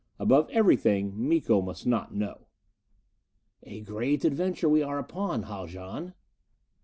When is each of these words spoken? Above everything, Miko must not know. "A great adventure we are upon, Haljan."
Above 0.17 0.49
everything, 0.49 1.13
Miko 1.15 1.61
must 1.61 1.85
not 1.85 2.11
know. 2.11 2.47
"A 3.61 3.81
great 3.81 4.25
adventure 4.25 4.67
we 4.67 4.81
are 4.81 4.97
upon, 4.97 5.43
Haljan." 5.43 6.15